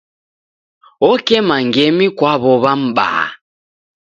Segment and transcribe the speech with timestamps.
[1.09, 3.25] Okema ngemi kwa w'ow'a m'baa.